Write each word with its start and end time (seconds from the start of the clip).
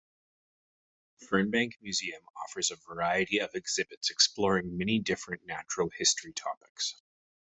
Fernbank 1.23 1.73
Museum 1.79 2.23
offers 2.43 2.71
a 2.71 2.75
variety 2.75 3.37
of 3.37 3.53
exhibits 3.53 4.09
exploring 4.09 4.75
many 4.75 4.97
different 4.97 5.45
natural 5.45 5.91
history 5.95 6.33
topics. 6.33 6.95